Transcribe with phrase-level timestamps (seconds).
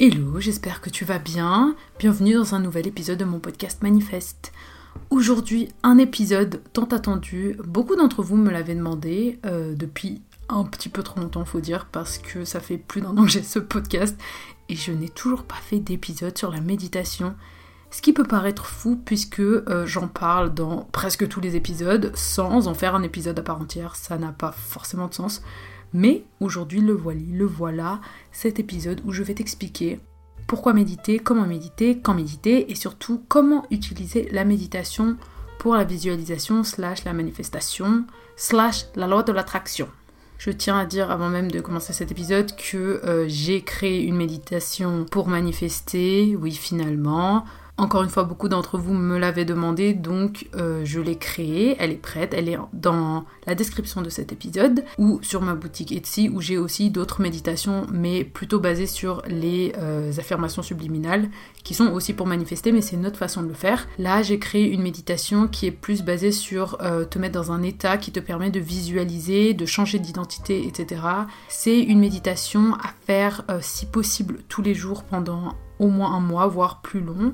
[0.00, 1.74] Hello, j'espère que tu vas bien.
[1.98, 4.52] Bienvenue dans un nouvel épisode de mon podcast Manifeste.
[5.10, 7.56] Aujourd'hui, un épisode tant attendu.
[7.64, 11.86] Beaucoup d'entre vous me l'avaient demandé euh, depuis un petit peu trop longtemps, faut dire,
[11.90, 14.16] parce que ça fait plus d'un an que j'ai ce podcast
[14.68, 17.34] et je n'ai toujours pas fait d'épisode sur la méditation.
[17.90, 22.68] Ce qui peut paraître fou puisque euh, j'en parle dans presque tous les épisodes sans
[22.68, 25.42] en faire un épisode à part entière, ça n'a pas forcément de sens.
[25.92, 28.00] Mais aujourd'hui, le voilà, le voilà,
[28.32, 30.00] cet épisode où je vais t'expliquer
[30.46, 35.16] pourquoi méditer, comment méditer, quand méditer et surtout comment utiliser la méditation
[35.58, 38.04] pour la visualisation slash la manifestation
[38.36, 39.88] slash la loi de l'attraction.
[40.38, 44.16] Je tiens à dire avant même de commencer cet épisode que euh, j'ai créé une
[44.16, 47.44] méditation pour manifester, oui finalement,
[47.78, 51.92] encore une fois, beaucoup d'entre vous me l'avaient demandé, donc euh, je l'ai créée, elle
[51.92, 56.28] est prête, elle est dans la description de cet épisode, ou sur ma boutique Etsy,
[56.28, 61.30] où j'ai aussi d'autres méditations, mais plutôt basées sur les euh, affirmations subliminales,
[61.62, 63.86] qui sont aussi pour manifester, mais c'est une autre façon de le faire.
[63.96, 67.62] Là, j'ai créé une méditation qui est plus basée sur euh, te mettre dans un
[67.62, 71.00] état qui te permet de visualiser, de changer d'identité, etc.
[71.48, 76.46] C'est une méditation à faire, si possible, tous les jours pendant au moins un mois,
[76.46, 77.32] voire plus long.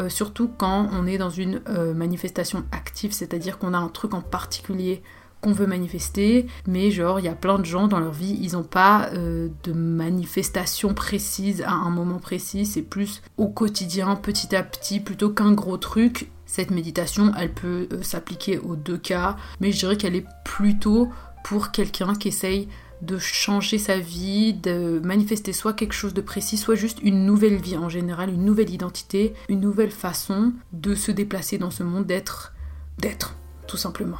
[0.00, 4.14] Euh, surtout quand on est dans une euh, manifestation active, c'est-à-dire qu'on a un truc
[4.14, 5.02] en particulier
[5.40, 8.54] qu'on veut manifester, mais genre il y a plein de gens dans leur vie, ils
[8.54, 14.56] n'ont pas euh, de manifestation précise à un moment précis, c'est plus au quotidien, petit
[14.56, 16.30] à petit, plutôt qu'un gros truc.
[16.46, 21.08] Cette méditation, elle peut s'appliquer aux deux cas, mais je dirais qu'elle est plutôt
[21.44, 22.68] pour quelqu'un qui essaye
[23.04, 27.56] de changer sa vie, de manifester soit quelque chose de précis, soit juste une nouvelle
[27.56, 32.06] vie en général, une nouvelle identité, une nouvelle façon de se déplacer dans ce monde,
[32.06, 32.54] d'être,
[32.98, 34.18] d'être, tout simplement.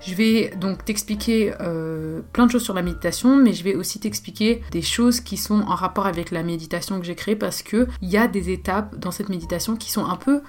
[0.00, 4.00] Je vais donc t'expliquer euh, plein de choses sur la méditation, mais je vais aussi
[4.00, 7.86] t'expliquer des choses qui sont en rapport avec la méditation que j'ai créée parce que
[8.00, 10.40] il y a des étapes dans cette méditation qui sont un peu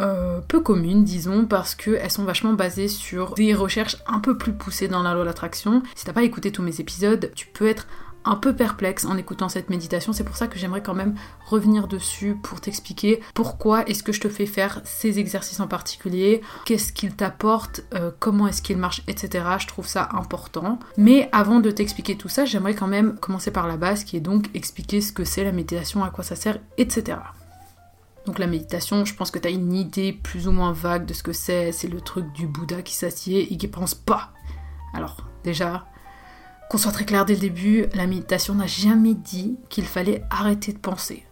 [0.00, 4.52] euh, peu communes, disons, parce qu'elles sont vachement basées sur des recherches un peu plus
[4.52, 5.82] poussées dans la loi d'attraction.
[5.94, 7.86] Si t'as pas écouté tous mes épisodes, tu peux être
[8.26, 10.12] un peu perplexe en écoutant cette méditation.
[10.12, 11.14] C'est pour ça que j'aimerais quand même
[11.46, 16.42] revenir dessus pour t'expliquer pourquoi est-ce que je te fais faire ces exercices en particulier,
[16.64, 19.44] qu'est-ce qu'ils t'apportent, euh, comment est-ce qu'ils marchent, etc.
[19.60, 20.78] Je trouve ça important.
[20.98, 24.20] Mais avant de t'expliquer tout ça, j'aimerais quand même commencer par la base qui est
[24.20, 27.18] donc expliquer ce que c'est la méditation, à quoi ça sert, etc.
[28.26, 31.14] Donc la méditation, je pense que tu as une idée plus ou moins vague de
[31.14, 31.72] ce que c'est.
[31.72, 34.32] C'est le truc du Bouddha qui s'assied et qui pense pas.
[34.92, 35.86] Alors déjà,
[36.68, 40.72] qu'on soit très clair dès le début, la méditation n'a jamais dit qu'il fallait arrêter
[40.72, 41.24] de penser.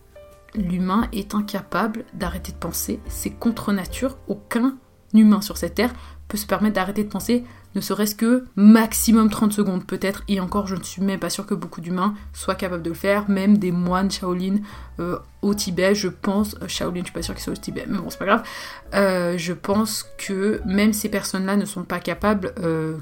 [0.54, 4.76] L'humain est incapable d'arrêter de penser, c'est contre nature, aucun
[5.12, 5.92] humain sur cette terre
[6.28, 10.66] peut se permettre d'arrêter de penser, ne serait-ce que maximum 30 secondes peut-être, et encore
[10.66, 13.58] je ne suis même pas sûre que beaucoup d'humains soient capables de le faire, même
[13.58, 14.56] des moines Shaolin
[15.00, 17.84] euh, au Tibet, je pense, euh, Shaolin je suis pas sûre qu'ils soient au Tibet,
[17.88, 18.42] mais bon c'est pas grave,
[18.94, 22.54] euh, je pense que même ces personnes-là ne sont pas capables,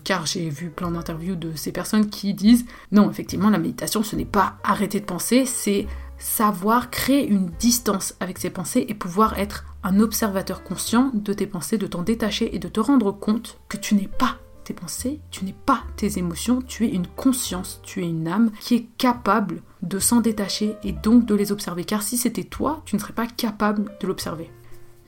[0.05, 4.17] car j'ai vu plein d'interviews de ces personnes qui disent, non effectivement la méditation ce
[4.17, 5.87] n'est pas arrêter de penser, c'est
[6.19, 11.47] savoir créer une distance avec ses pensées et pouvoir être un observateur conscient de tes
[11.47, 15.21] pensées, de t'en détacher et de te rendre compte que tu n'es pas tes pensées,
[15.31, 18.87] tu n'es pas tes émotions, tu es une conscience, tu es une âme qui est
[18.99, 21.85] capable de s'en détacher et donc de les observer.
[21.85, 24.51] Car si c'était toi, tu ne serais pas capable de l'observer.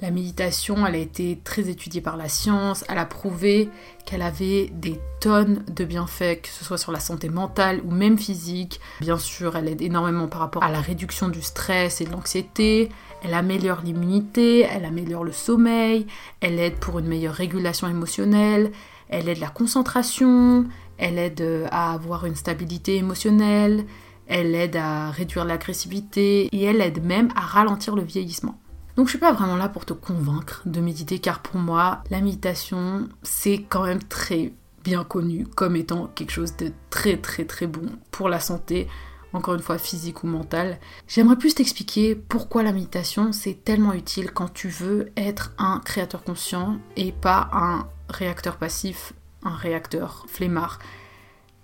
[0.01, 3.71] La méditation, elle a été très étudiée par la science, elle a prouvé
[4.05, 8.19] qu'elle avait des tonnes de bienfaits, que ce soit sur la santé mentale ou même
[8.19, 8.81] physique.
[9.01, 12.89] Bien sûr, elle aide énormément par rapport à la réduction du stress et de l'anxiété,
[13.23, 16.07] elle améliore l'immunité, elle améliore le sommeil,
[16.41, 18.73] elle aide pour une meilleure régulation émotionnelle,
[19.09, 20.67] elle aide la concentration,
[20.99, 23.85] elle aide à avoir une stabilité émotionnelle,
[24.27, 28.59] elle aide à réduire l'agressivité et elle aide même à ralentir le vieillissement.
[28.97, 32.21] Donc je suis pas vraiment là pour te convaincre de méditer car pour moi la
[32.21, 34.53] méditation c'est quand même très
[34.85, 38.87] bien connu comme étant quelque chose de très très très bon pour la santé,
[39.33, 40.79] encore une fois physique ou mentale.
[41.09, 46.23] J'aimerais plus t'expliquer pourquoi la méditation c'est tellement utile quand tu veux être un créateur
[46.23, 49.13] conscient et pas un réacteur passif,
[49.43, 50.79] un réacteur flemmard.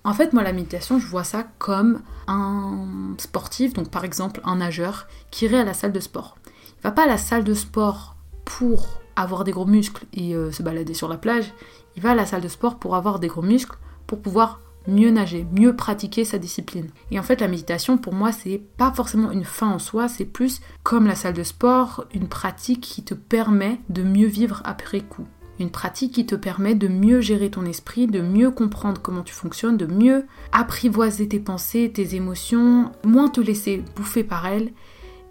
[0.03, 4.57] En fait, moi, la méditation, je vois ça comme un sportif, donc par exemple un
[4.57, 6.37] nageur, qui irait à la salle de sport
[6.83, 10.63] va pas à la salle de sport pour avoir des gros muscles et euh, se
[10.63, 11.53] balader sur la plage.
[11.97, 13.77] Il va à la salle de sport pour avoir des gros muscles,
[14.07, 16.89] pour pouvoir mieux nager, mieux pratiquer sa discipline.
[17.11, 20.25] Et en fait, la méditation, pour moi, c'est pas forcément une fin en soi, c'est
[20.25, 25.03] plus comme la salle de sport, une pratique qui te permet de mieux vivre après
[25.03, 25.27] coup.
[25.61, 29.35] Une pratique qui te permet de mieux gérer ton esprit, de mieux comprendre comment tu
[29.35, 34.73] fonctionnes, de mieux apprivoiser tes pensées, tes émotions, moins te laisser bouffer par elles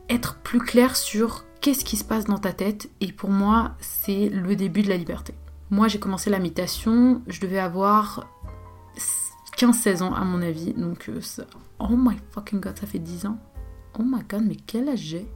[0.09, 4.29] être plus clair sur qu'est-ce qui se passe dans ta tête et pour moi c'est
[4.29, 5.33] le début de la liberté.
[5.69, 8.27] Moi j'ai commencé la méditation, je devais avoir
[9.57, 11.21] 15-16 ans à mon avis, donc euh,
[11.79, 13.37] oh my fucking god ça fait 10 ans.
[13.99, 15.27] Oh my god mais quel âge j'ai?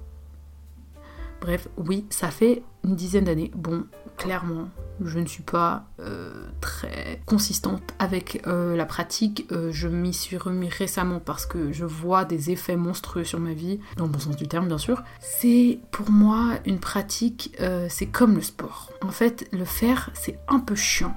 [1.43, 3.51] Bref, oui, ça fait une dizaine d'années.
[3.53, 3.83] Bon,
[4.15, 4.69] clairement,
[5.03, 9.45] je ne suis pas euh, très consistante avec euh, la pratique.
[9.51, 13.51] Euh, je m'y suis remis récemment parce que je vois des effets monstrueux sur ma
[13.51, 15.03] vie, dans le bon sens du terme bien sûr.
[15.19, 17.53] C'est pour moi une pratique,
[17.89, 18.89] c'est comme le sport.
[19.01, 21.13] En fait, le faire, c'est un peu chiant.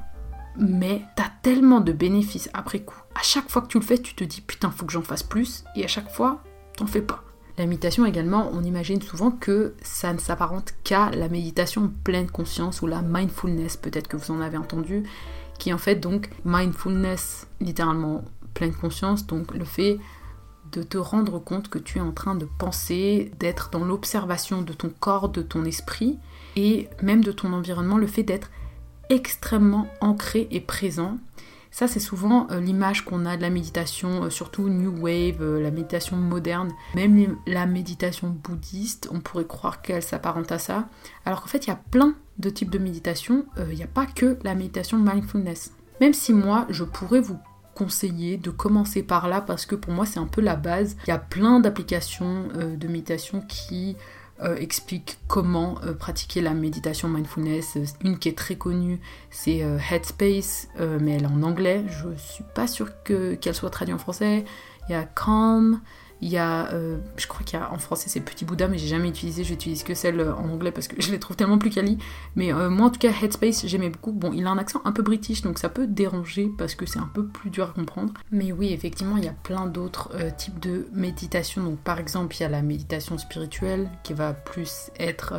[0.58, 3.00] Mais t'as tellement de bénéfices après coup.
[3.14, 5.22] À chaque fois que tu le fais, tu te dis putain, faut que j'en fasse
[5.22, 5.62] plus.
[5.76, 6.42] Et à chaque fois,
[6.76, 7.22] t'en fais pas.
[7.58, 12.82] La méditation également, on imagine souvent que ça ne s'apparente qu'à la méditation pleine conscience
[12.82, 15.04] ou la mindfulness, peut-être que vous en avez entendu,
[15.58, 19.98] qui en fait donc mindfulness, littéralement pleine conscience, donc le fait
[20.72, 24.74] de te rendre compte que tu es en train de penser, d'être dans l'observation de
[24.74, 26.18] ton corps, de ton esprit
[26.56, 28.50] et même de ton environnement, le fait d'être
[29.08, 31.18] extrêmement ancré et présent
[31.76, 35.60] ça, c'est souvent euh, l'image qu'on a de la méditation, euh, surtout New Wave, euh,
[35.60, 36.70] la méditation moderne.
[36.94, 40.88] Même la méditation bouddhiste, on pourrait croire qu'elle s'apparente à ça.
[41.26, 43.44] Alors qu'en fait, il y a plein de types de méditation.
[43.58, 45.74] Il n'y a pas que la méditation mindfulness.
[46.00, 47.38] Même si moi, je pourrais vous
[47.74, 50.96] conseiller de commencer par là parce que pour moi c'est un peu la base.
[51.06, 53.96] Il y a plein d'applications de méditation qui
[54.42, 57.78] euh, explique comment euh, pratiquer la méditation mindfulness.
[58.04, 59.00] Une qui est très connue,
[59.30, 60.68] c'est euh, Headspace,
[61.00, 61.84] mais elle est en anglais.
[61.88, 64.44] Je suis pas sûre qu'elle soit traduite en français.
[64.88, 65.80] Il y a Calm,
[66.22, 68.78] il y a, euh, je crois qu'il y a en français c'est Petit Bouddha, mais
[68.78, 71.58] j'ai jamais utilisé, j'utilise que celle euh, en anglais parce que je les trouve tellement
[71.58, 71.98] plus quali.
[72.36, 74.12] Mais euh, moi en tout cas, Headspace, j'aimais beaucoup.
[74.12, 76.98] Bon, il a un accent un peu british, donc ça peut déranger parce que c'est
[76.98, 78.14] un peu plus dur à comprendre.
[78.30, 81.62] Mais oui, effectivement, il y a plein d'autres types de méditation.
[81.62, 85.34] Donc par exemple, il y a la méditation spirituelle qui va plus être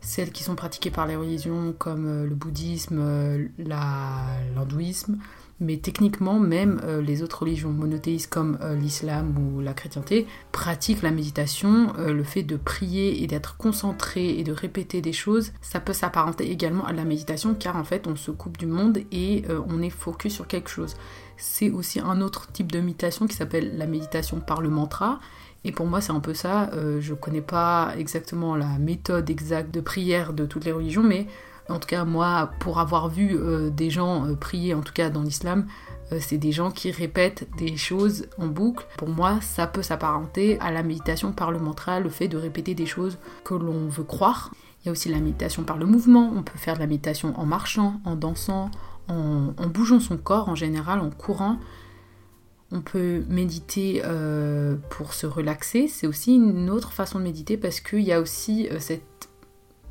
[0.00, 5.18] celles qui sont pratiquées par les religions comme le bouddhisme, l'hindouisme
[5.62, 11.02] mais techniquement même euh, les autres religions monothéistes comme euh, l'islam ou la chrétienté pratiquent
[11.02, 15.52] la méditation, euh, le fait de prier et d'être concentré et de répéter des choses,
[15.62, 18.98] ça peut s'apparenter également à la méditation car en fait on se coupe du monde
[19.12, 20.96] et on est focus sur quelque chose.
[21.36, 25.20] C'est aussi un autre type de méditation qui s'appelle la méditation par le mantra.
[25.64, 26.70] Et pour moi, c'est un peu ça.
[27.00, 31.26] je connais pas exactement la méthode exacte de prière de toutes les religions, mais
[31.68, 35.10] en tout cas, moi, pour avoir vu euh, des gens euh, prier, en tout cas
[35.10, 35.66] dans l'islam,
[36.10, 38.86] euh, c'est des gens qui répètent des choses en boucle.
[38.96, 42.74] Pour moi, ça peut s'apparenter à la méditation par le mantra, le fait de répéter
[42.74, 44.52] des choses que l'on veut croire.
[44.82, 46.32] Il y a aussi la méditation par le mouvement.
[46.34, 48.70] On peut faire de la méditation en marchant, en dansant,
[49.08, 51.58] en, bougeant son corps en général, en courant.
[52.72, 54.02] On peut méditer
[54.90, 55.86] pour se relaxer.
[55.86, 59.04] C'est aussi une autre façon de méditer parce qu'il y a aussi cette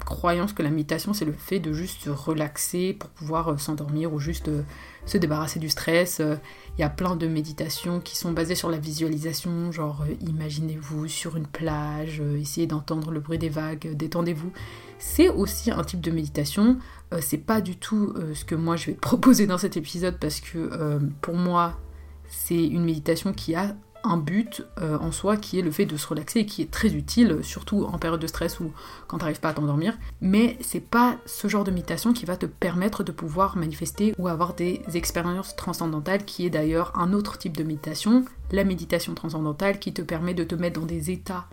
[0.05, 4.13] croyance que la méditation c'est le fait de juste se relaxer pour pouvoir euh, s'endormir
[4.13, 4.63] ou juste euh,
[5.05, 6.19] se débarrasser du stress.
[6.19, 6.35] Euh,
[6.77, 11.35] il y a plein de méditations qui sont basées sur la visualisation, genre imaginez-vous sur
[11.35, 14.51] une plage, essayez d'entendre le bruit des vagues, détendez-vous.
[14.99, 16.77] C'est aussi un type de méditation.
[17.19, 20.99] c'est pas du tout ce que moi je vais proposer dans cet épisode parce que
[21.21, 21.77] pour moi
[22.27, 25.97] c'est une méditation qui a un but euh, en soi qui est le fait de
[25.97, 28.71] se relaxer et qui est très utile, surtout en période de stress ou
[29.07, 29.97] quand tu n'arrives pas à t'endormir.
[30.21, 34.27] Mais c'est pas ce genre de méditation qui va te permettre de pouvoir manifester ou
[34.27, 39.79] avoir des expériences transcendantales, qui est d'ailleurs un autre type de méditation, la méditation transcendantale,
[39.79, 41.45] qui te permet de te mettre dans des états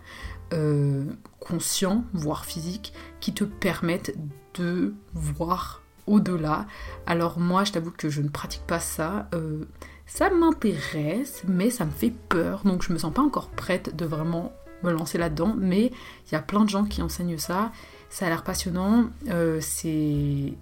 [0.53, 1.05] euh,
[1.39, 4.15] conscients, voire physiques, qui te permettent
[4.55, 6.65] de voir au-delà.
[7.05, 9.29] Alors moi, je t'avoue que je ne pratique pas ça.
[9.33, 9.65] Euh,
[10.09, 14.05] ça m'intéresse, mais ça me fait peur, donc je me sens pas encore prête de
[14.05, 14.51] vraiment
[14.83, 15.55] me lancer là-dedans.
[15.57, 15.91] Mais
[16.27, 17.71] il y a plein de gens qui enseignent ça.
[18.09, 19.05] Ça a l'air passionnant.
[19.29, 20.53] Euh, c'est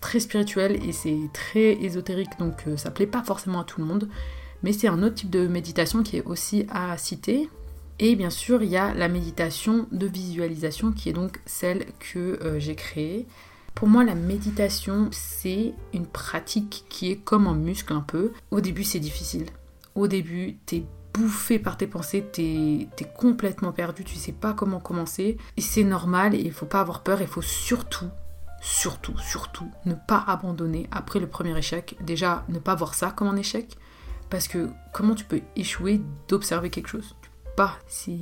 [0.00, 3.86] très spirituel et c'est très ésotérique, donc euh, ça plaît pas forcément à tout le
[3.86, 4.08] monde.
[4.62, 7.48] Mais c'est un autre type de méditation qui est aussi à citer.
[7.98, 12.38] Et bien sûr, il y a la méditation de visualisation qui est donc celle que
[12.42, 13.26] euh, j'ai créée.
[13.74, 18.32] Pour moi, la méditation, c'est une pratique qui est comme un muscle un peu.
[18.50, 19.46] Au début, c'est difficile.
[19.94, 24.80] Au début, t'es bouffé par tes pensées, t'es es complètement perdu, tu sais pas comment
[24.80, 25.36] commencer.
[25.56, 28.08] Et c'est normal il faut pas avoir peur, il faut surtout,
[28.60, 31.96] surtout, surtout ne pas abandonner après le premier échec.
[32.00, 33.76] Déjà, ne pas voir ça comme un échec.
[34.30, 37.14] Parce que comment tu peux échouer d'observer quelque chose?
[37.56, 38.12] Pas, c'est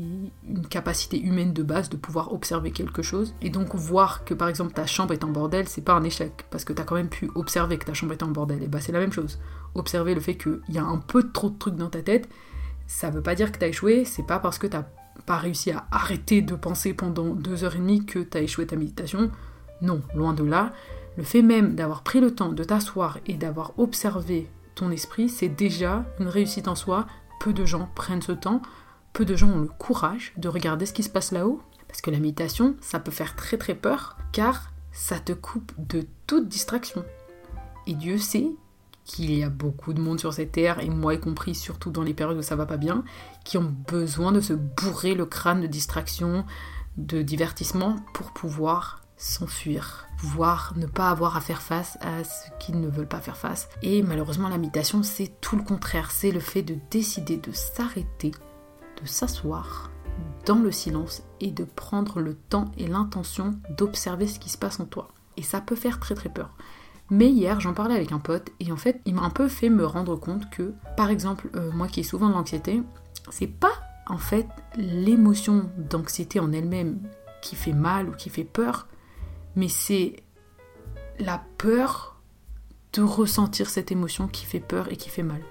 [0.48, 3.34] une capacité humaine de base de pouvoir observer quelque chose.
[3.42, 6.46] Et donc voir que par exemple ta chambre est en bordel, c'est pas un échec,
[6.50, 8.62] parce que t'as quand même pu observer que ta chambre est en bordel.
[8.62, 9.38] Et bah c'est la même chose.
[9.74, 12.28] Observer le fait qu'il y a un peu trop de trucs dans ta tête,
[12.86, 14.84] ça veut pas dire que t'as échoué, c'est pas parce que t'as
[15.26, 18.66] pas réussi à arrêter de penser pendant deux heures et demie que tu as échoué
[18.66, 19.30] ta méditation.
[19.80, 20.72] Non, loin de là.
[21.16, 25.48] Le fait même d'avoir pris le temps de t'asseoir et d'avoir observé ton esprit, c'est
[25.48, 27.06] déjà une réussite en soi.
[27.40, 28.62] Peu de gens prennent ce temps,
[29.12, 31.60] peu de gens ont le courage de regarder ce qui se passe là-haut.
[31.88, 36.06] Parce que la méditation, ça peut faire très très peur, car ça te coupe de
[36.26, 37.04] toute distraction.
[37.86, 38.46] Et Dieu sait
[39.04, 42.02] qu'il y a beaucoup de monde sur cette terre, et moi y compris, surtout dans
[42.02, 43.02] les périodes où ça va pas bien,
[43.44, 46.44] qui ont besoin de se bourrer le crâne de distraction,
[46.96, 52.80] de divertissement pour pouvoir s'enfuir, pouvoir ne pas avoir à faire face à ce qu'ils
[52.80, 53.68] ne veulent pas faire face.
[53.82, 58.30] Et malheureusement, la méditation, c'est tout le contraire, c'est le fait de décider de s'arrêter,
[59.02, 59.90] de s'asseoir
[60.46, 64.80] dans le silence et de prendre le temps et l'intention d'observer ce qui se passe
[64.80, 65.08] en toi.
[65.36, 66.54] Et ça peut faire très très peur.
[67.10, 69.68] Mais hier, j'en parlais avec un pote et en fait, il m'a un peu fait
[69.68, 72.82] me rendre compte que, par exemple, euh, moi qui ai souvent de l'anxiété,
[73.30, 73.72] c'est pas
[74.06, 77.00] en fait l'émotion d'anxiété en elle-même
[77.42, 78.86] qui fait mal ou qui fait peur,
[79.56, 80.22] mais c'est
[81.18, 82.20] la peur
[82.92, 85.42] de ressentir cette émotion qui fait peur et qui fait mal.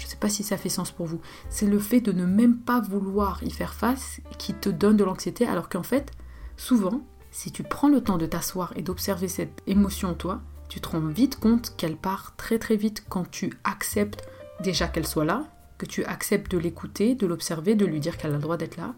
[0.00, 1.20] Je ne sais pas si ça fait sens pour vous.
[1.50, 5.04] C'est le fait de ne même pas vouloir y faire face qui te donne de
[5.04, 6.10] l'anxiété, alors qu'en fait,
[6.56, 10.40] souvent, si tu prends le temps de t'asseoir et d'observer cette émotion en toi,
[10.70, 14.26] tu te rends vite compte qu'elle part très très vite quand tu acceptes
[14.60, 15.44] déjà qu'elle soit là,
[15.76, 18.78] que tu acceptes de l'écouter, de l'observer, de lui dire qu'elle a le droit d'être
[18.78, 18.94] là.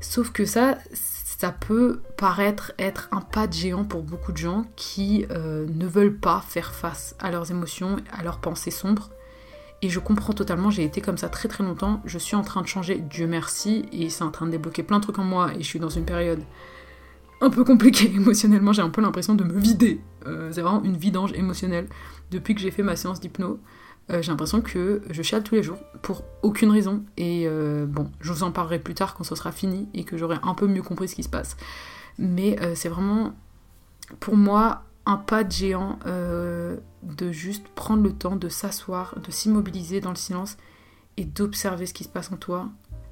[0.00, 4.66] Sauf que ça, ça peut paraître être un pas de géant pour beaucoup de gens
[4.76, 9.08] qui euh, ne veulent pas faire face à leurs émotions, à leurs pensées sombres.
[9.82, 12.02] Et je comprends totalement, j'ai été comme ça très très longtemps.
[12.04, 14.98] Je suis en train de changer, Dieu merci, et c'est en train de débloquer plein
[14.98, 16.40] de trucs en moi, et je suis dans une période
[17.40, 20.00] un peu compliqué émotionnellement, j'ai un peu l'impression de me vider.
[20.26, 21.88] Euh, c'est vraiment une vidange émotionnelle.
[22.30, 23.58] Depuis que j'ai fait ma séance d'hypno,
[24.10, 27.02] euh, j'ai l'impression que je chiale tous les jours pour aucune raison.
[27.16, 30.16] Et euh, bon, je vous en parlerai plus tard quand ce sera fini et que
[30.16, 31.56] j'aurai un peu mieux compris ce qui se passe.
[32.18, 33.32] Mais c'est vraiment,
[34.18, 35.98] pour moi, un pas de géant
[37.02, 40.56] de juste prendre le temps de s'asseoir, de s'immobiliser dans le silence
[41.16, 42.68] et d'observer ce qui se passe en toi.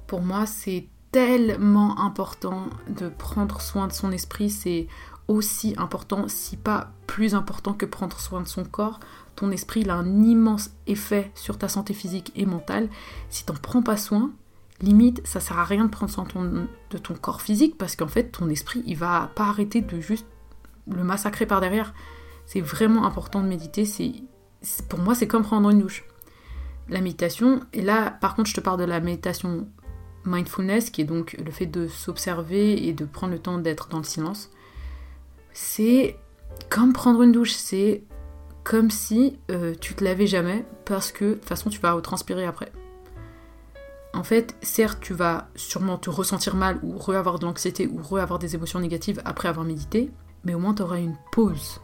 [0.07, 4.87] Pour moi, c'est tellement important de prendre soin de son esprit, c'est
[5.27, 8.99] aussi important, si pas plus important que prendre soin de son corps.
[9.35, 12.89] Ton esprit il a un immense effet sur ta santé physique et mentale.
[13.29, 14.31] Si t'en prends pas soin,
[14.81, 17.95] limite, ça sert à rien de prendre soin de ton, de ton corps physique parce
[17.95, 20.25] qu'en fait, ton esprit, il va pas arrêter de juste
[20.87, 21.93] le massacrer par derrière.
[22.49, 23.85] C'est vraiment important de méditer.
[23.85, 24.11] C'est,
[24.87, 26.03] pour moi, c'est comme prendre une douche.
[26.89, 29.67] La méditation, et là, par contre, je te parle de la méditation
[30.25, 33.99] mindfulness, qui est donc le fait de s'observer et de prendre le temps d'être dans
[33.99, 34.49] le silence,
[35.53, 36.17] c'est
[36.71, 38.01] comme prendre une douche, c'est
[38.63, 42.45] comme si euh, tu te lavais jamais parce que de toute façon tu vas transpirer
[42.45, 42.71] après.
[44.15, 48.39] En fait, certes, tu vas sûrement te ressentir mal ou re-avoir de l'anxiété ou re-avoir
[48.39, 50.09] des émotions négatives après avoir médité,
[50.45, 51.79] mais au moins tu auras une pause.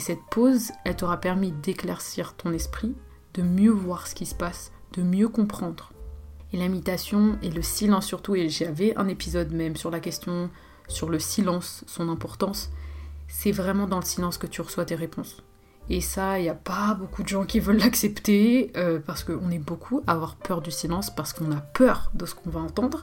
[0.00, 2.94] Et cette pause, elle t'aura permis d'éclaircir ton esprit,
[3.34, 5.92] de mieux voir ce qui se passe, de mieux comprendre
[6.54, 10.48] et l'imitation et le silence surtout, et j'avais un épisode même sur la question,
[10.88, 12.70] sur le silence, son importance,
[13.28, 15.42] c'est vraiment dans le silence que tu reçois tes réponses.
[15.90, 19.50] Et ça, il n'y a pas beaucoup de gens qui veulent l'accepter, euh, parce qu'on
[19.50, 22.60] est beaucoup à avoir peur du silence, parce qu'on a peur de ce qu'on va
[22.60, 23.02] entendre.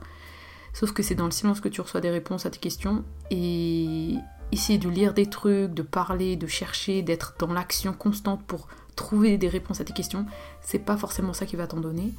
[0.73, 4.15] Sauf que c'est dans le silence que tu reçois des réponses à tes questions, et
[4.51, 9.37] essayer de lire des trucs, de parler, de chercher, d'être dans l'action constante pour trouver
[9.37, 10.25] des réponses à tes questions,
[10.61, 12.13] c'est pas forcément ça qui va t'en donner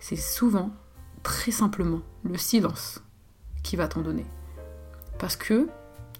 [0.00, 0.70] c'est souvent,
[1.22, 3.02] très simplement, le silence
[3.62, 4.24] qui va t'en donner.
[5.18, 5.68] Parce que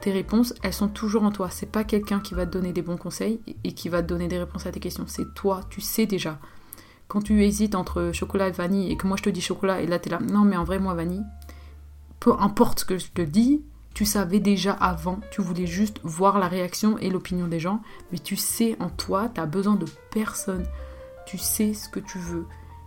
[0.01, 1.49] tes réponses, elles sont toujours en toi.
[1.51, 4.29] C'est pas quelqu'un qui va te donner des bons conseils et qui va te donner
[4.29, 5.07] des réponses à tes questions.
[5.07, 6.39] C'est toi, tu sais déjà.
[7.09, 9.87] Quand tu hésites entre chocolat et vanille et que moi je te dis chocolat et
[9.87, 11.25] là t'es là, non mais en vrai moi vanille,
[12.21, 13.65] peu importe ce que je te dis,
[14.01, 18.19] tu savais déjà avant, tu voulais juste voir la réaction et l'opinion des gens, mais
[18.19, 20.65] tu sais en toi, tu as besoin de personne.
[21.27, 22.47] Tu sais ce que tu veux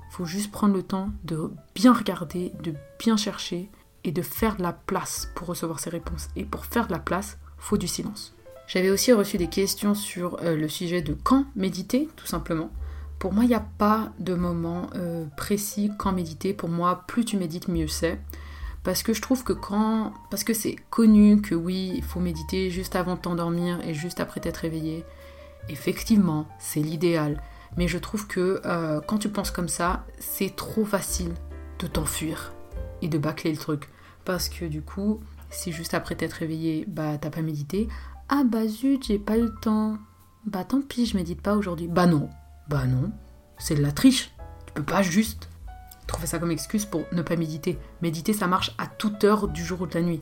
[0.10, 3.70] faut juste prendre le temps de bien regarder, de bien chercher
[4.04, 6.30] et de faire de la place pour recevoir ces réponses.
[6.36, 8.34] Et pour faire de la place, faut du silence.
[8.66, 12.72] J'avais aussi reçu des questions sur euh, le sujet de quand méditer, tout simplement.
[13.20, 16.56] Pour moi, il n'y a pas de moment euh, précis quand méditer.
[16.56, 18.20] Pour moi, plus tu médites, mieux c'est.
[18.84, 20.14] Parce que je trouve que quand.
[20.30, 24.20] Parce que c'est connu que oui, il faut méditer juste avant de t'endormir et juste
[24.20, 25.06] après t'être réveillé.
[25.70, 27.42] Effectivement, c'est l'idéal.
[27.78, 31.34] Mais je trouve que euh, quand tu penses comme ça, c'est trop facile
[31.80, 32.54] de t'enfuir
[33.02, 33.90] et de bâcler le truc.
[34.26, 37.88] Parce que du coup, si juste après t'être réveillé, bah t'as pas médité,
[38.30, 39.98] ah bah zut, j'ai pas eu le temps.
[40.46, 41.88] Bah tant pis, je médite pas aujourd'hui.
[41.88, 42.30] Bah non,
[42.68, 43.12] bah non,
[43.58, 44.32] c'est de la triche.
[44.68, 45.50] Tu peux pas juste
[46.08, 47.78] trouver ça comme excuse pour ne pas méditer.
[48.02, 50.22] Méditer, ça marche à toute heure du jour ou de la nuit.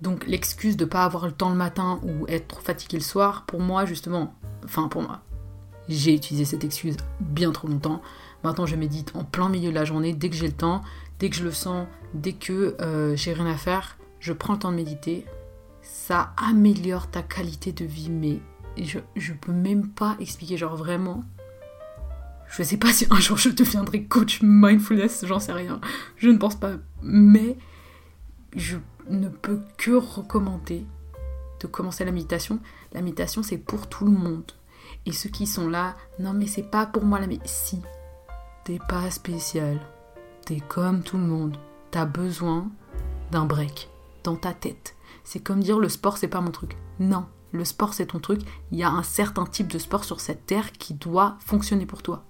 [0.00, 3.44] Donc l'excuse de pas avoir le temps le matin ou être trop fatigué le soir,
[3.46, 5.22] pour moi justement, enfin pour moi,
[5.88, 8.00] j'ai utilisé cette excuse bien trop longtemps.
[8.44, 10.82] Maintenant je médite en plein milieu de la journée, dès que j'ai le temps,
[11.18, 14.58] dès que je le sens, dès que euh, j'ai rien à faire, je prends le
[14.60, 15.26] temps de méditer.
[15.82, 18.40] Ça améliore ta qualité de vie, mais
[18.80, 21.24] je, je peux même pas expliquer, genre vraiment.
[22.48, 25.80] Je sais pas si un jour je deviendrai coach mindfulness, j'en sais rien.
[26.16, 26.72] Je ne pense pas.
[27.02, 27.56] Mais
[28.56, 28.78] je
[29.08, 30.84] ne peux que recommander
[31.60, 32.60] de commencer la méditation.
[32.92, 34.50] La méditation, c'est pour tout le monde.
[35.06, 37.54] Et ceux qui sont là, non mais c'est pas pour moi la méditation.
[37.54, 37.82] Si,
[38.64, 39.80] t'es pas spécial.
[40.44, 41.56] T'es comme tout le monde.
[41.90, 42.70] T'as besoin
[43.30, 43.88] d'un break
[44.24, 44.94] dans ta tête.
[45.24, 46.76] C'est comme dire le sport, c'est pas mon truc.
[46.98, 48.40] Non, le sport, c'est ton truc.
[48.72, 52.02] Il y a un certain type de sport sur cette terre qui doit fonctionner pour
[52.02, 52.24] toi.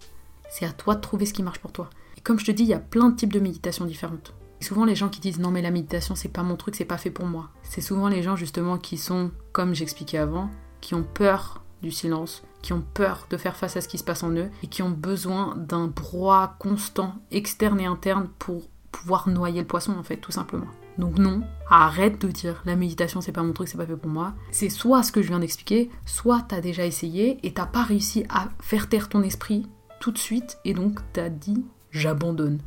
[0.50, 1.90] C'est à toi de trouver ce qui marche pour toi.
[2.16, 4.34] Et comme je te dis, il y a plein de types de méditation différentes.
[4.60, 6.98] Souvent les gens qui disent non mais la méditation c'est pas mon truc, c'est pas
[6.98, 7.50] fait pour moi.
[7.62, 12.42] C'est souvent les gens justement qui sont, comme j'expliquais avant, qui ont peur du silence,
[12.60, 14.82] qui ont peur de faire face à ce qui se passe en eux et qui
[14.82, 20.16] ont besoin d'un brouhaha constant, externe et interne pour pouvoir noyer le poisson en fait,
[20.16, 20.66] tout simplement.
[20.98, 24.10] Donc non, arrête de dire la méditation c'est pas mon truc, c'est pas fait pour
[24.10, 24.34] moi.
[24.50, 28.24] C'est soit ce que je viens d'expliquer, soit t'as déjà essayé et t'as pas réussi
[28.28, 29.66] à faire taire ton esprit
[30.00, 32.58] tout de suite et donc t'as dit j'abandonne.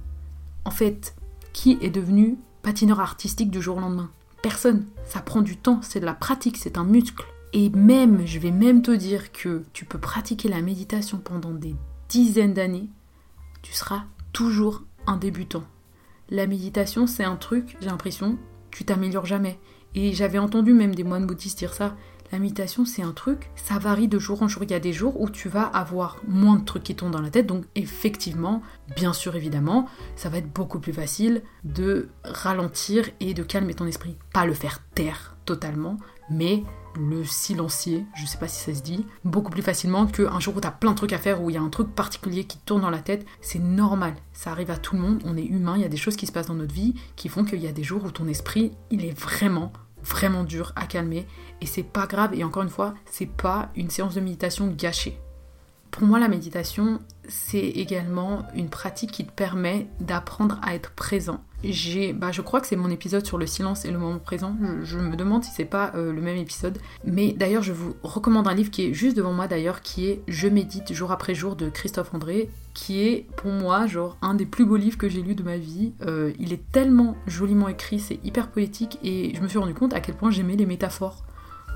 [0.64, 1.16] En fait,
[1.54, 4.10] qui est devenu patineur artistique du jour au lendemain?
[4.42, 4.86] Personne.
[5.06, 7.26] Ça prend du temps, c'est de la pratique, c'est un muscle.
[7.54, 11.76] Et même, je vais même te dire que tu peux pratiquer la méditation pendant des
[12.08, 12.90] dizaines d'années,
[13.62, 15.64] tu seras toujours un débutant.
[16.34, 18.38] La méditation, c'est un truc, j'ai l'impression,
[18.72, 19.60] tu t'améliores jamais.
[19.96, 21.98] Et j'avais entendu même des moines bouddhistes dire ça.
[22.32, 24.64] La méditation, c'est un truc, ça varie de jour en jour.
[24.64, 27.20] Il y a des jours où tu vas avoir moins de trucs qui tombent dans
[27.20, 28.62] la tête, donc effectivement,
[28.96, 33.86] bien sûr, évidemment, ça va être beaucoup plus facile de ralentir et de calmer ton
[33.86, 34.16] esprit.
[34.34, 35.98] Pas le faire taire totalement,
[36.30, 36.64] mais
[36.96, 40.60] le silencier, je sais pas si ça se dit, beaucoup plus facilement qu'un jour où
[40.60, 42.82] t'as plein de trucs à faire, où il y a un truc particulier qui tourne
[42.82, 43.26] dans la tête.
[43.42, 45.98] C'est normal, ça arrive à tout le monde, on est humain, il y a des
[45.98, 48.12] choses qui se passent dans notre vie qui font qu'il y a des jours où
[48.12, 49.72] ton esprit, il est vraiment
[50.04, 51.28] vraiment dur à calmer
[51.62, 55.20] et c'est pas grave et encore une fois c'est pas une séance de méditation gâchée.
[55.92, 61.44] Pour moi la méditation c'est également une pratique qui te permet d'apprendre à être présent.
[62.14, 64.56] Bah, je crois que c'est mon épisode sur le silence et le moment présent.
[64.84, 66.78] Je, me demande si c'est pas euh, le même épisode.
[67.06, 70.22] Mais d'ailleurs, je vous recommande un livre qui est juste devant moi d'ailleurs, qui est
[70.28, 74.46] Je médite jour après jour de Christophe André, qui est pour moi genre un des
[74.46, 75.94] plus beaux livres que j'ai lu de ma vie.
[76.06, 79.94] Euh, il est tellement joliment écrit, c'est hyper poétique et je me suis rendu compte
[79.94, 81.24] à quel point j'aimais les métaphores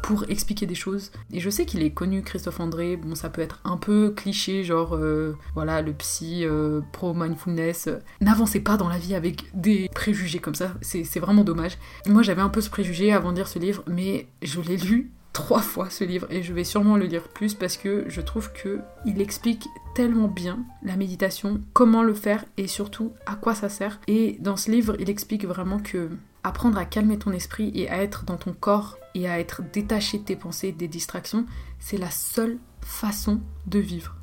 [0.06, 1.12] pour expliquer des choses.
[1.34, 4.64] Et je sais qu'il est connu, Christophe André, bon ça peut être un peu cliché,
[4.64, 7.90] genre euh, voilà, le psy euh, pro-mindfulness.
[8.22, 11.80] N'avancez pas dans la vie avec des préjugés comme ça, c'est vraiment dommage.
[12.06, 15.12] Moi j'avais un peu ce préjugé avant de lire ce livre, mais je l'ai lu
[15.34, 18.54] trois fois ce livre et je vais sûrement le lire plus parce que je trouve
[18.54, 23.70] que il explique tellement bien la méditation, comment le faire et surtout à quoi ça
[23.70, 24.00] sert.
[24.08, 26.12] Et dans ce livre, il explique vraiment que
[26.44, 30.20] apprendre à calmer ton esprit et à être dans ton corps et à être détaché
[30.20, 31.46] de tes pensées, des distractions,
[31.80, 34.18] c'est la seule façon de vivre.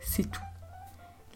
[0.00, 0.40] C'est tout.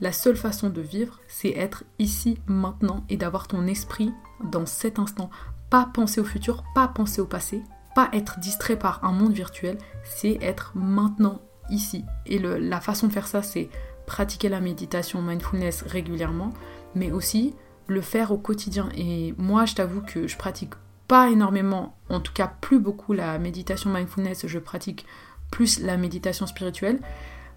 [0.00, 4.12] La seule façon de vivre, c'est être ici, maintenant et d'avoir ton esprit
[4.44, 5.30] dans cet instant.
[5.68, 7.62] Pas penser au futur, pas penser au passé,
[7.94, 12.04] pas être distrait par un monde virtuel, c'est être maintenant ici.
[12.26, 13.68] Et la façon de faire ça, c'est
[14.06, 16.52] pratiquer la méditation mindfulness régulièrement,
[16.94, 17.54] mais aussi
[17.86, 18.88] le faire au quotidien.
[18.96, 20.74] Et moi, je t'avoue que je pratique
[21.10, 25.06] pas énormément, en tout cas plus beaucoup la méditation mindfulness, je pratique
[25.50, 27.00] plus la méditation spirituelle.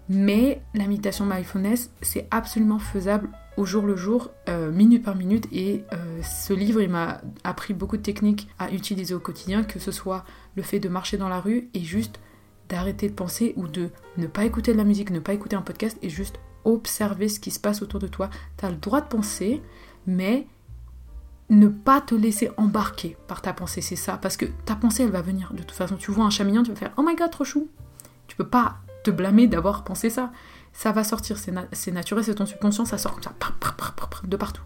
[0.08, 5.46] Mais la méditation mindfulness, c'est absolument faisable au jour le jour, euh, minute par minute.
[5.52, 9.78] Et euh, ce livre, il m'a appris beaucoup de techniques à utiliser au quotidien, que
[9.78, 10.24] ce soit
[10.56, 12.18] le fait de marcher dans la rue et juste
[12.68, 15.62] d'arrêter de penser ou de ne pas écouter de la musique, ne pas écouter un
[15.62, 18.30] podcast et juste observer ce qui se passe autour de toi.
[18.56, 19.62] Tu as le droit de penser,
[20.08, 20.48] mais
[21.50, 24.18] ne pas te laisser embarquer par ta pensée, c'est ça.
[24.20, 25.52] Parce que ta pensée, elle va venir.
[25.52, 27.44] De toute façon, tu vois un chat mignon, tu vas faire Oh my god, trop
[27.44, 27.68] chou.
[28.26, 30.32] Tu peux pas te blâmer d'avoir pensé ça.
[30.72, 33.32] Ça va sortir, c'est naturel, c'est ton subconscient, ça sort comme ça,
[34.24, 34.62] de partout.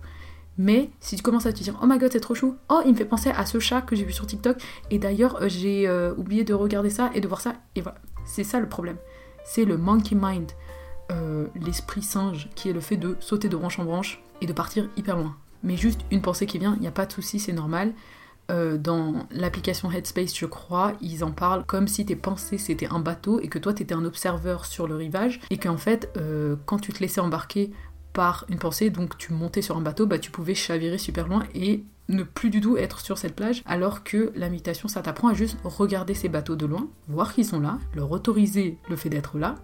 [0.57, 2.57] Mais si tu commences à te dire Oh my god, c'est trop chou.
[2.69, 4.57] Oh, il me fait penser à ce chat que j'ai vu sur TikTok.
[4.91, 7.55] Et d'ailleurs, euh, j'ai euh, oublié de regarder ça et de voir ça.
[7.77, 7.99] Et voilà.
[8.25, 8.97] C'est ça le problème.
[9.45, 10.51] C'est le monkey mind.
[11.11, 14.53] Euh, l'esprit singe qui est le fait de sauter de branche en branche et de
[14.53, 15.37] partir hyper loin.
[15.63, 17.93] Mais juste une pensée qui vient, il n'y a pas de souci, c'est normal.
[18.51, 22.99] Euh, dans l'application Headspace, je crois, ils en parlent comme si tes pensées c'était un
[22.99, 26.79] bateau et que toi t'étais un observeur sur le rivage et qu'en fait, euh, quand
[26.79, 27.73] tu te laissais embarquer
[28.15, 31.43] par une pensée, donc tu montais sur un bateau, bah tu pouvais chavirer super loin
[31.55, 35.29] et ne plus du tout être sur cette plage, alors que la méditation, ça t'apprend
[35.29, 39.11] à juste regarder ces bateaux de loin, voir qu'ils sont là, leur autoriser le fait
[39.11, 39.57] d'être là,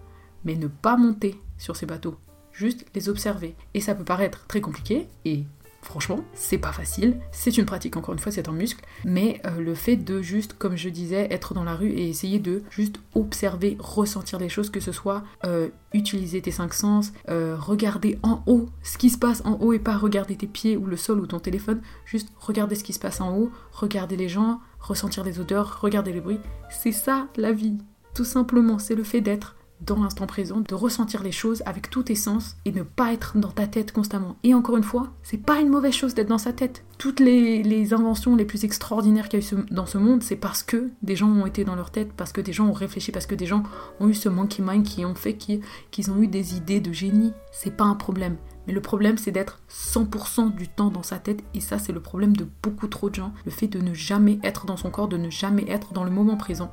[0.43, 2.15] mais ne pas monter sur ces bateaux,
[2.51, 3.55] juste les observer.
[3.73, 5.45] Et ça peut paraître très compliqué, et
[5.85, 9.61] Franchement, c'est pas facile, c'est une pratique, encore une fois, c'est un muscle, mais euh,
[9.61, 12.95] le fait de juste, comme je disais, être dans la rue et essayer de juste
[13.13, 18.41] observer, ressentir des choses, que ce soit euh, utiliser tes cinq sens, euh, regarder en
[18.47, 21.19] haut ce qui se passe en haut et pas regarder tes pieds ou le sol
[21.19, 25.23] ou ton téléphone, juste regarder ce qui se passe en haut, regarder les gens, ressentir
[25.23, 26.39] des odeurs, regarder les bruits,
[26.71, 27.77] c'est ça la vie.
[28.15, 32.03] Tout simplement, c'est le fait d'être dans l'instant présent, de ressentir les choses avec tout
[32.03, 34.37] tes sens et ne pas être dans ta tête constamment.
[34.43, 36.83] Et encore une fois, c'est pas une mauvaise chose d'être dans sa tête.
[36.97, 40.63] Toutes les, inventions les plus extraordinaires qu'il y a eu dans ce monde, c'est parce
[40.63, 43.25] que des gens ont été dans leur tête, parce que des gens ont réfléchi, parce
[43.25, 43.63] que des gens
[43.99, 47.33] ont eu ce monkey mind qui ont fait qu'ils ont eu des idées de génie.
[47.51, 48.37] C'est pas un problème.
[48.67, 51.43] Mais le problème, c'est d'être 100% du temps dans sa tête.
[51.53, 53.33] Et ça, c'est le problème de beaucoup trop de gens.
[53.45, 56.09] Le fait de ne jamais être dans son corps, de ne jamais être dans le
[56.09, 56.71] moment présent.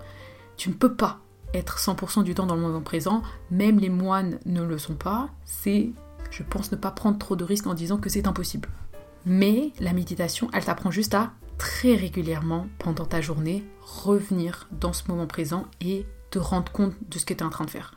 [0.56, 1.20] Tu ne peux pas
[1.54, 5.28] être 100% du temps dans le moment présent, même les moines ne le sont pas,
[5.44, 5.90] c'est,
[6.30, 8.68] je pense, ne pas prendre trop de risques en disant que c'est impossible.
[9.24, 15.04] Mais la méditation, elle t'apprend juste à très régulièrement, pendant ta journée, revenir dans ce
[15.08, 17.94] moment présent et te rendre compte de ce que tu es en train de faire.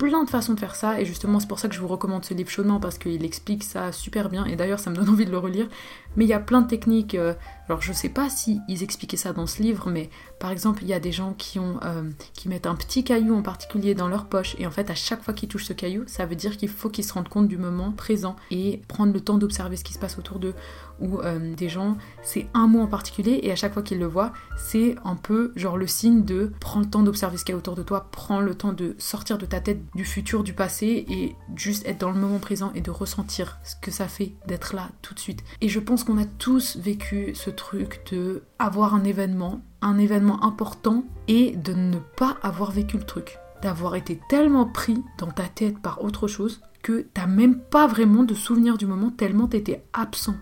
[0.00, 2.24] Plein de façons de faire ça et justement c'est pour ça que je vous recommande
[2.24, 5.26] ce livre chaudement parce qu'il explique ça super bien et d'ailleurs ça me donne envie
[5.26, 5.68] de le relire.
[6.16, 7.34] Mais il y a plein de techniques euh,
[7.68, 10.08] alors je sais pas si ils expliquaient ça dans ce livre mais
[10.38, 13.36] par exemple il y a des gens qui ont euh, qui mettent un petit caillou
[13.36, 16.04] en particulier dans leur poche et en fait à chaque fois qu'ils touchent ce caillou
[16.06, 19.20] ça veut dire qu'il faut qu'ils se rendent compte du moment présent et prendre le
[19.20, 20.54] temps d'observer ce qui se passe autour d'eux.
[21.00, 24.06] Ou euh, des gens c'est un mot en particulier et à chaque fois qu'ils le
[24.06, 27.56] voient c'est un peu genre le signe de prends le temps d'observer ce qu'il y
[27.56, 30.52] a autour de toi prends le temps de sortir de ta tête du futur, du
[30.52, 34.32] passé et juste être dans le moment présent et de ressentir ce que ça fait
[34.46, 35.42] d'être là tout de suite.
[35.60, 40.44] Et je pense qu'on a tous vécu ce truc de avoir un événement, un événement
[40.44, 43.38] important et de ne pas avoir vécu le truc.
[43.62, 48.22] D'avoir été tellement pris dans ta tête par autre chose que t'as même pas vraiment
[48.22, 50.36] de souvenir du moment tellement t'étais absent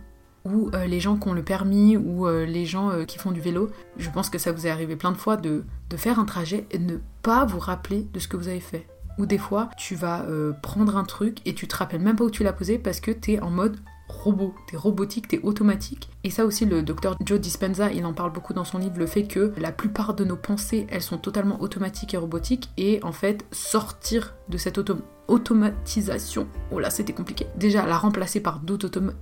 [0.45, 3.33] ou euh, les gens qui ont le permis, ou euh, les gens euh, qui font
[3.33, 6.19] du vélo, je pense que ça vous est arrivé plein de fois de, de faire
[6.19, 8.87] un trajet et ne pas vous rappeler de ce que vous avez fait.
[9.19, 12.25] Ou des fois, tu vas euh, prendre un truc et tu te rappelles même pas
[12.25, 13.77] où tu l'as posé parce que tu es en mode
[14.09, 16.09] robot, t'es robotique, t'es automatique.
[16.25, 19.07] Et ça aussi, le docteur Joe Dispenza, il en parle beaucoup dans son livre, le
[19.07, 23.13] fait que la plupart de nos pensées, elles sont totalement automatiques et robotiques, et en
[23.13, 24.81] fait, sortir de cette
[25.29, 27.47] automatisation, oh là, c'était compliqué.
[27.57, 29.13] Déjà, la remplacer par d'autres automa...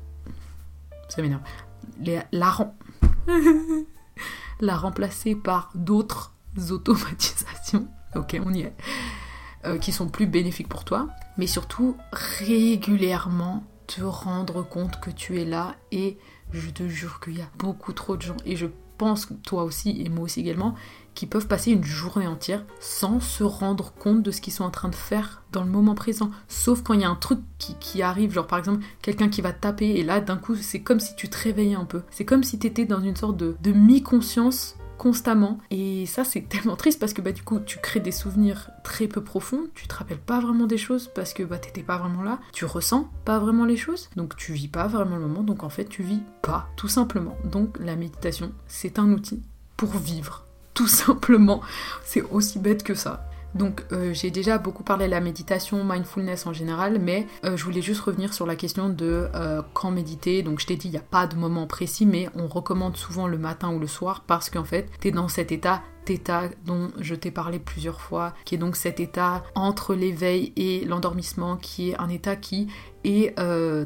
[1.08, 1.42] Ça m'énerve.
[2.00, 2.24] La,
[4.60, 6.34] la remplacer par d'autres
[6.70, 7.88] automatisations.
[8.14, 8.74] Ok, on y est.
[9.64, 15.40] Euh, qui sont plus bénéfiques pour toi, mais surtout régulièrement te rendre compte que tu
[15.40, 16.18] es là et
[16.52, 18.66] je te jure qu'il y a beaucoup trop de gens et je
[18.98, 20.74] pense toi aussi et moi aussi également
[21.14, 24.70] qui peuvent passer une journée entière sans se rendre compte de ce qu'ils sont en
[24.70, 26.30] train de faire dans le moment présent.
[26.48, 29.52] Sauf quand il y a un truc qui, arrive, genre par exemple quelqu'un qui va
[29.52, 32.02] taper et là d'un coup c'est comme si tu te réveillais un peu.
[32.10, 35.58] C'est comme si tu étais dans une sorte de, de mi-conscience constamment.
[35.70, 39.06] Et ça, c'est tellement triste parce que bah, du coup, tu crées des souvenirs très
[39.06, 42.22] peu profonds, tu te rappelles pas vraiment des choses parce que bah, t'étais pas vraiment
[42.22, 45.64] là, tu ressens pas vraiment les choses, donc tu vis pas vraiment le moment, donc
[45.64, 47.36] en fait, tu vis pas, tout simplement.
[47.44, 49.42] Donc la méditation, c'est un outil
[49.76, 51.60] pour vivre, tout simplement.
[52.04, 53.28] C'est aussi bête que ça.
[53.56, 57.64] Donc euh, j'ai déjà beaucoup parlé de la méditation, mindfulness en général, mais euh, je
[57.64, 60.42] voulais juste revenir sur la question de euh, quand méditer.
[60.42, 63.26] Donc je t'ai dit, il n'y a pas de moment précis, mais on recommande souvent
[63.26, 66.90] le matin ou le soir parce qu'en fait, tu es dans cet état état dont
[66.98, 71.90] je t'ai parlé plusieurs fois, qui est donc cet état entre l'éveil et l'endormissement, qui
[71.90, 72.68] est un état qui
[73.06, 73.34] est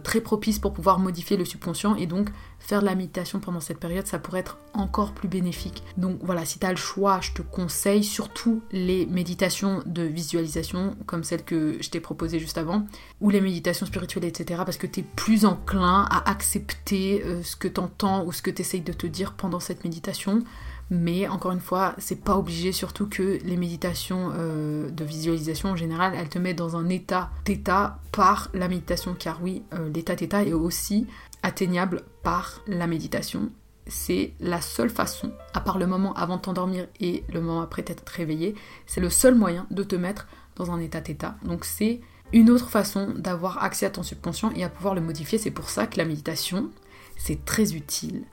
[0.02, 2.30] très propice pour pouvoir modifier le subconscient et donc
[2.61, 5.83] faire de la méditation pendant cette période, ça pourrait être encore plus bénéfique.
[5.96, 10.96] Donc voilà, si tu as le choix, je te conseille surtout les méditations de visualisation,
[11.06, 12.87] comme celle que je t'ai proposée juste avant,
[13.20, 14.62] ou les méditations spirituelles, etc.
[14.64, 18.42] Parce que tu es plus enclin à accepter euh, ce que tu entends ou ce
[18.42, 20.44] que tu essayes de te dire pendant cette méditation.
[20.90, 25.76] Mais encore une fois, c'est pas obligé, surtout que les méditations euh, de visualisation en
[25.76, 30.16] général, elles te mettent dans un état d'état par la méditation, car oui, euh, l'état
[30.16, 31.07] d'état est aussi
[31.44, 33.50] atteignable par la méditation.
[33.87, 37.83] C'est la seule façon, à part le moment avant de t'endormir et le moment après
[37.83, 40.26] t'être réveillé, c'est le seul moyen de te mettre
[40.57, 41.37] dans un état d'état.
[41.44, 42.00] Donc c'est
[42.33, 45.38] une autre façon d'avoir accès à ton subconscient et à pouvoir le modifier.
[45.38, 46.70] C'est pour ça que la méditation,
[47.16, 48.24] c'est très utile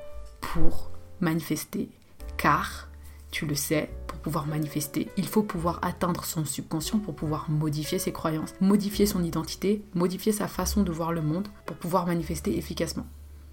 [0.41, 0.91] pour
[1.21, 1.89] manifester.
[2.37, 2.87] Car
[3.31, 7.99] tu le sais, pour pouvoir manifester, il faut pouvoir atteindre son subconscient pour pouvoir modifier
[7.99, 12.57] ses croyances, modifier son identité, modifier sa façon de voir le monde pour pouvoir manifester
[12.57, 13.05] efficacement.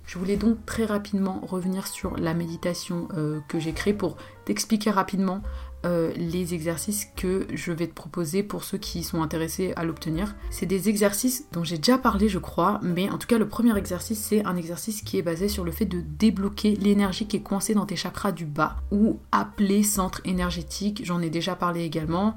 [0.06, 4.90] Je voulais donc très rapidement revenir sur la méditation euh, que j'ai créée pour t'expliquer
[4.90, 5.42] rapidement
[5.84, 10.34] euh, les exercices que je vais te proposer pour ceux qui sont intéressés à l'obtenir.
[10.50, 13.76] C'est des exercices dont j'ai déjà parlé je crois, mais en tout cas le premier
[13.76, 17.42] exercice c'est un exercice qui est basé sur le fait de débloquer l'énergie qui est
[17.42, 22.34] coincée dans tes chakras du bas ou appelé centre énergétique, j'en ai déjà parlé également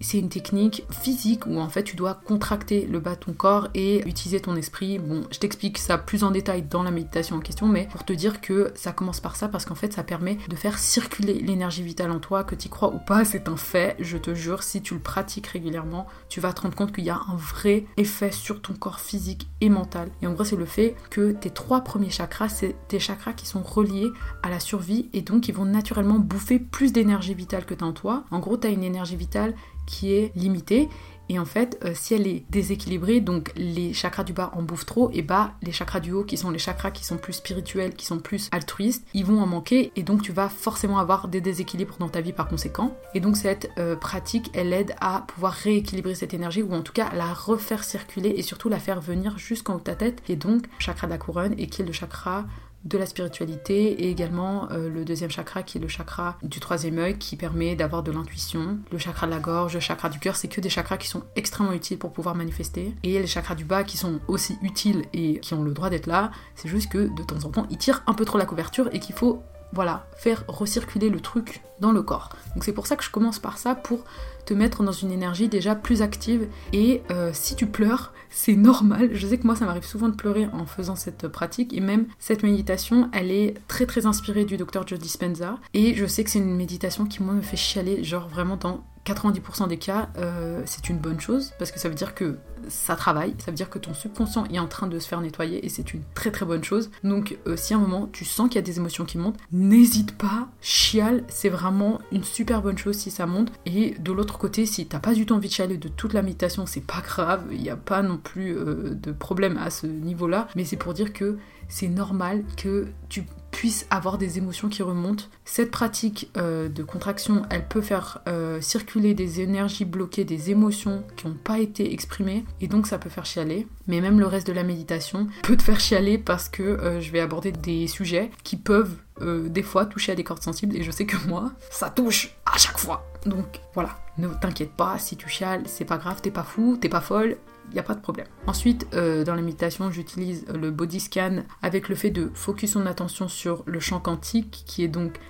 [0.00, 3.68] c'est une technique physique où en fait tu dois contracter le bas de ton corps
[3.74, 4.98] et utiliser ton esprit.
[4.98, 8.12] Bon, je t'explique ça plus en détail dans la méditation en question, mais pour te
[8.12, 11.82] dire que ça commence par ça parce qu'en fait ça permet de faire circuler l'énergie
[11.82, 14.82] vitale en toi, que tu crois ou pas, c'est un fait, je te jure, si
[14.82, 18.32] tu le pratiques régulièrement, tu vas te rendre compte qu'il y a un vrai effet
[18.32, 20.10] sur ton corps physique et mental.
[20.22, 23.46] Et en gros, c'est le fait que tes trois premiers chakras, c'est tes chakras qui
[23.46, 24.10] sont reliés
[24.42, 27.92] à la survie et donc ils vont naturellement bouffer plus d'énergie vitale que tu en
[27.92, 28.24] toi.
[28.30, 29.54] En gros, tu as une énergie vitale
[29.86, 30.88] qui est limitée.
[31.28, 34.86] Et en fait, euh, si elle est déséquilibrée, donc les chakras du bas en bouffent
[34.86, 37.94] trop, et bah les chakras du haut, qui sont les chakras qui sont plus spirituels,
[37.94, 41.40] qui sont plus altruistes, ils vont en manquer, et donc tu vas forcément avoir des
[41.40, 42.96] déséquilibres dans ta vie par conséquent.
[43.14, 46.92] Et donc cette euh, pratique, elle aide à pouvoir rééquilibrer cette énergie, ou en tout
[46.92, 50.32] cas la refaire circuler, et surtout la faire venir jusqu'en haut de ta tête, qui
[50.32, 52.44] est donc chakra de la couronne, et qui est le chakra
[52.86, 56.98] de la spiritualité et également euh, le deuxième chakra qui est le chakra du troisième
[56.98, 60.36] œil qui permet d'avoir de l'intuition, le chakra de la gorge, le chakra du cœur,
[60.36, 62.94] c'est que des chakras qui sont extrêmement utiles pour pouvoir manifester.
[63.02, 66.06] Et les chakras du bas qui sont aussi utiles et qui ont le droit d'être
[66.06, 68.88] là, c'est juste que de temps en temps ils tirent un peu trop la couverture
[68.92, 72.30] et qu'il faut voilà, faire recirculer le truc dans le corps.
[72.54, 74.04] Donc c'est pour ça que je commence par ça, pour
[74.46, 76.48] te mettre dans une énergie déjà plus active.
[76.72, 79.10] Et euh, si tu pleures, c'est normal.
[79.12, 81.72] Je sais que moi, ça m'arrive souvent de pleurer en faisant cette pratique.
[81.72, 85.56] Et même cette méditation, elle est très très inspirée du docteur Joe Dispenza.
[85.74, 88.84] Et je sais que c'est une méditation qui, moi, me fait chialer, genre vraiment dans
[89.06, 92.38] 90% des cas, euh, c'est une bonne chose parce que ça veut dire que
[92.68, 95.64] ça travaille, ça veut dire que ton subconscient est en train de se faire nettoyer
[95.64, 96.90] et c'est une très très bonne chose.
[97.04, 99.38] Donc euh, si à un moment tu sens qu'il y a des émotions qui montent,
[99.52, 103.52] n'hésite pas, chiale, c'est vraiment une super bonne chose si ça monte.
[103.64, 106.22] Et de l'autre côté, si t'as pas du tout envie de chialer de toute la
[106.22, 109.86] méditation, c'est pas grave, il n'y a pas non plus euh, de problème à ce
[109.86, 113.24] niveau-là, mais c'est pour dire que c'est normal que tu
[113.56, 115.24] puisses avoir des émotions qui remontent.
[115.46, 121.04] Cette pratique euh, de contraction, elle peut faire euh, circuler des énergies bloquées, des émotions
[121.16, 123.66] qui n'ont pas été exprimées, et donc ça peut faire chialer.
[123.86, 127.10] Mais même le reste de la méditation peut te faire chialer parce que euh, je
[127.10, 130.90] vais aborder des sujets qui peuvent des fois toucher à des cordes sensibles, et je
[130.90, 133.10] sais que moi, ça touche à chaque fois.
[133.24, 136.90] Donc voilà, ne t'inquiète pas, si tu chiales, c'est pas grave, t'es pas fou, t'es
[136.90, 137.38] pas folle,
[137.70, 138.26] il n'y a pas de problème.
[138.46, 142.86] Ensuite, euh, dans la méditation, j'utilise le body scan avec le fait de focus son
[142.86, 145.20] attention sur le champ quantique, qui est donc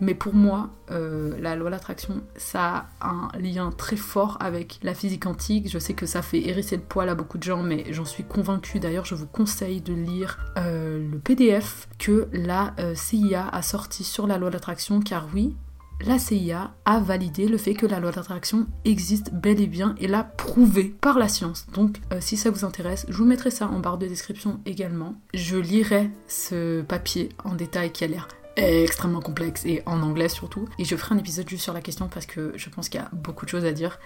[0.00, 4.94] Mais pour moi, euh, la loi d'attraction, ça a un lien très fort avec la
[4.94, 5.70] physique quantique.
[5.70, 8.24] Je sais que ça fait hérisser le poil à beaucoup de gens, mais j'en suis
[8.24, 8.80] convaincue.
[8.80, 14.04] D'ailleurs, je vous conseille de lire euh, le PDF que la euh, CIA a sorti
[14.04, 15.54] sur la loi d'attraction, car oui,
[16.02, 20.08] la CIA a validé le fait que la loi d'attraction existe bel et bien et
[20.08, 21.66] l'a prouvé par la science.
[21.74, 25.20] Donc si ça vous intéresse, je vous mettrai ça en barre de description également.
[25.34, 28.28] Je lirai ce papier en détail qui a l'air
[28.60, 30.68] extrêmement complexe et en anglais surtout.
[30.78, 33.04] Et je ferai un épisode juste sur la question parce que je pense qu'il y
[33.04, 33.98] a beaucoup de choses à dire.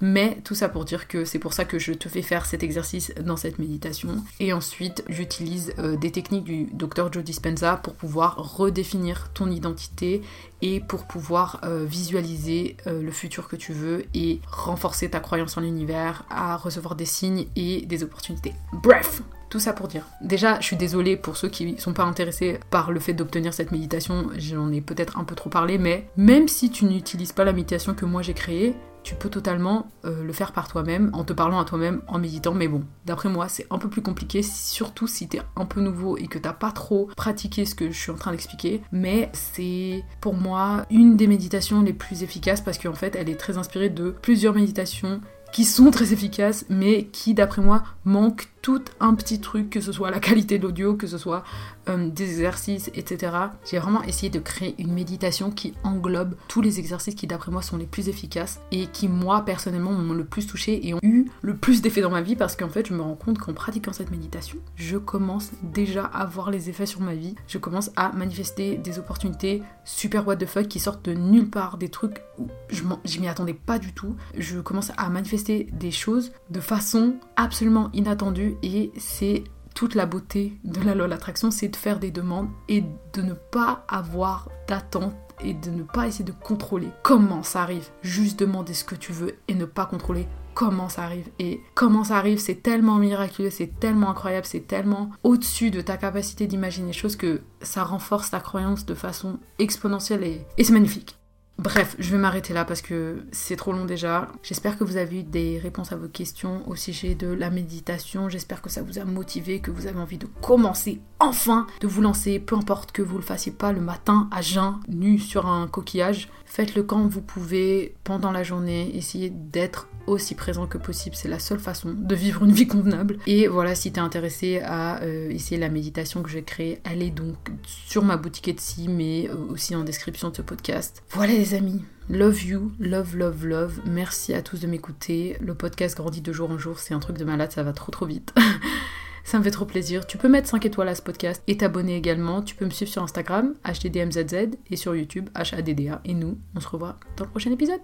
[0.00, 2.62] Mais tout ça pour dire que c'est pour ça que je te fais faire cet
[2.62, 4.24] exercice dans cette méditation.
[4.40, 10.22] Et ensuite, j'utilise euh, des techniques du docteur Joe Dispenza pour pouvoir redéfinir ton identité
[10.60, 15.56] et pour pouvoir euh, visualiser euh, le futur que tu veux et renforcer ta croyance
[15.56, 18.54] en l'univers, à recevoir des signes et des opportunités.
[18.72, 20.06] Bref, tout ça pour dire.
[20.22, 23.72] Déjà, je suis désolée pour ceux qui sont pas intéressés par le fait d'obtenir cette
[23.72, 27.52] méditation, j'en ai peut-être un peu trop parlé, mais même si tu n'utilises pas la
[27.52, 31.32] méditation que moi j'ai créée, tu peux totalement euh, le faire par toi-même, en te
[31.32, 32.54] parlant à toi-même, en méditant.
[32.54, 36.16] Mais bon, d'après moi, c'est un peu plus compliqué, surtout si t'es un peu nouveau
[36.16, 38.82] et que t'as pas trop pratiqué ce que je suis en train d'expliquer.
[38.92, 43.36] Mais c'est pour moi une des méditations les plus efficaces parce qu'en fait, elle est
[43.36, 45.20] très inspirée de plusieurs méditations
[45.52, 49.92] qui sont très efficaces, mais qui, d'après moi, manquent tout un petit truc, que ce
[49.92, 51.42] soit la qualité de l'audio, que ce soit
[51.88, 53.32] euh, des exercices, etc.
[53.68, 57.60] J'ai vraiment essayé de créer une méditation qui englobe tous les exercices qui, d'après moi,
[57.60, 61.26] sont les plus efficaces et qui, moi, personnellement, m'ont le plus touché et ont eu
[61.42, 63.92] le plus d'effets dans ma vie parce qu'en fait, je me rends compte qu'en pratiquant
[63.92, 67.34] cette méditation, je commence déjà à voir les effets sur ma vie.
[67.48, 71.78] Je commence à manifester des opportunités super what the fuck qui sortent de nulle part,
[71.78, 74.14] des trucs où je m'y attendais pas du tout.
[74.38, 80.58] Je commence à manifester des choses de façon absolument inattendue et c'est toute la beauté
[80.64, 85.14] de la loi d'attraction, c'est de faire des demandes et de ne pas avoir d'attente
[85.42, 87.88] et de ne pas essayer de contrôler comment ça arrive.
[88.02, 91.28] Juste demander ce que tu veux et ne pas contrôler comment ça arrive.
[91.38, 95.96] Et comment ça arrive, c'est tellement miraculeux, c'est tellement incroyable, c'est tellement au-dessus de ta
[95.96, 101.18] capacité d'imaginer les choses que ça renforce ta croyance de façon exponentielle et c'est magnifique.
[101.58, 104.28] Bref, je vais m'arrêter là parce que c'est trop long déjà.
[104.42, 108.28] J'espère que vous avez eu des réponses à vos questions au sujet de la méditation.
[108.28, 112.02] J'espère que ça vous a motivé, que vous avez envie de commencer enfin, de vous
[112.02, 115.68] lancer, peu importe que vous le fassiez pas le matin à jeun, nu sur un
[115.68, 116.28] coquillage.
[116.54, 118.94] Faites-le quand vous pouvez, pendant la journée.
[118.94, 121.16] Essayez d'être aussi présent que possible.
[121.16, 123.16] C'est la seule façon de vivre une vie convenable.
[123.26, 127.36] Et voilà, si t'es intéressé à euh, essayer la méditation que j'ai créée, est donc
[127.64, 131.02] sur ma boutique Etsy, mais euh, aussi en description de ce podcast.
[131.08, 131.80] Voilà les amis.
[132.10, 133.80] Love you, love, love, love.
[133.86, 135.38] Merci à tous de m'écouter.
[135.40, 136.80] Le podcast grandit de jour en jour.
[136.80, 138.34] C'est un truc de malade, ça va trop trop vite.
[139.24, 140.06] Ça me fait trop plaisir.
[140.06, 142.42] Tu peux mettre 5 étoiles à ce podcast et t'abonner également.
[142.42, 146.00] Tu peux me suivre sur Instagram, HDDMZZ, et sur YouTube, HADDA.
[146.04, 147.80] Et nous, on se revoit dans le prochain épisode.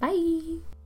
[0.00, 0.79] Bye